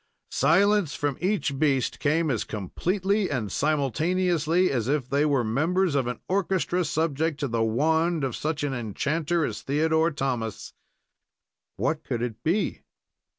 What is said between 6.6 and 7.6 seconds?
subject to